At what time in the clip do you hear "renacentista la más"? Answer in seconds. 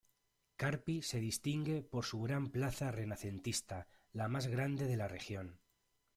2.91-4.47